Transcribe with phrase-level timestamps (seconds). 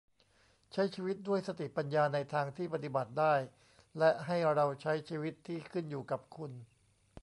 [0.71, 3.35] ใช้ชีวิตด้วยสติปัญญาในทางที่ปฏิบัติได้
[3.97, 6.51] และให้เราใช้ชีวิตที่ขึ้นอยู่กับคุณ